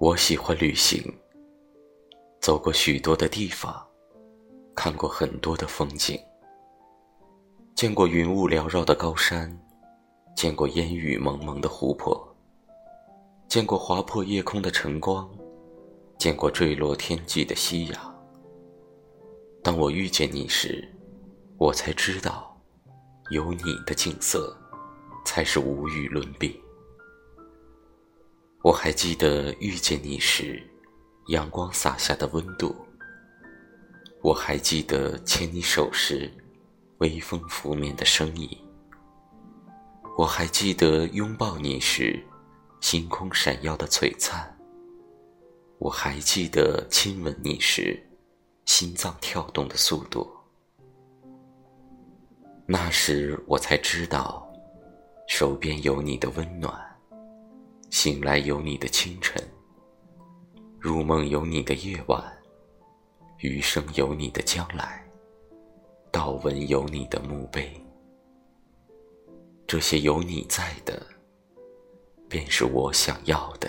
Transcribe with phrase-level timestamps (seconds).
[0.00, 1.02] 我喜欢旅行，
[2.40, 3.84] 走过许多的地方，
[4.72, 6.16] 看过很多的风景，
[7.74, 9.58] 见过云雾缭绕的高山，
[10.36, 12.32] 见过烟雨蒙蒙的湖泊，
[13.48, 15.28] 见过划破夜空的晨光，
[16.16, 18.14] 见过坠落天际的夕阳。
[19.64, 20.88] 当我遇见你时，
[21.56, 22.56] 我才知道，
[23.32, 24.56] 有你的景色，
[25.24, 26.62] 才是无与伦比。
[28.62, 30.60] 我还记得遇见你时，
[31.28, 32.74] 阳光洒下的温度。
[34.20, 36.28] 我还记得牵你手时，
[36.98, 38.48] 微风拂面的声音。
[40.18, 42.20] 我还记得拥抱你时，
[42.80, 44.58] 星空闪耀的璀璨。
[45.78, 48.04] 我还记得亲吻你时，
[48.64, 50.28] 心脏跳动的速度。
[52.66, 54.44] 那时我才知道，
[55.28, 56.87] 手边有你的温暖。
[58.00, 59.42] 醒来有你的清晨，
[60.78, 62.22] 入梦有你的夜晚，
[63.38, 65.04] 余生有你的将来，
[66.12, 67.68] 道文有你的墓碑。
[69.66, 71.04] 这些有你在的，
[72.28, 73.68] 便是我想要的。